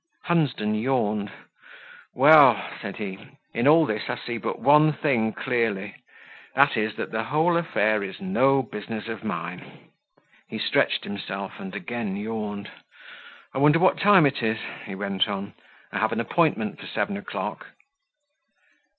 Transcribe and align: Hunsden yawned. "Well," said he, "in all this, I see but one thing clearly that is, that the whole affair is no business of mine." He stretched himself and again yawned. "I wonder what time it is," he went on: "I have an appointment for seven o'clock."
Hunsden 0.23 0.73
yawned. 0.73 1.31
"Well," 2.15 2.59
said 2.81 2.97
he, 2.97 3.19
"in 3.53 3.67
all 3.67 3.85
this, 3.85 4.09
I 4.09 4.15
see 4.15 4.39
but 4.39 4.57
one 4.57 4.93
thing 4.93 5.31
clearly 5.31 5.93
that 6.55 6.75
is, 6.75 6.95
that 6.95 7.11
the 7.11 7.25
whole 7.25 7.55
affair 7.55 8.01
is 8.01 8.19
no 8.19 8.63
business 8.63 9.07
of 9.07 9.23
mine." 9.23 9.91
He 10.47 10.57
stretched 10.57 11.03
himself 11.03 11.59
and 11.59 11.75
again 11.75 12.15
yawned. 12.15 12.71
"I 13.53 13.59
wonder 13.59 13.77
what 13.77 13.99
time 13.99 14.25
it 14.25 14.41
is," 14.41 14.57
he 14.87 14.95
went 14.95 15.27
on: 15.27 15.53
"I 15.91 15.99
have 15.99 16.11
an 16.11 16.19
appointment 16.19 16.79
for 16.79 16.87
seven 16.87 17.15
o'clock." 17.15 17.67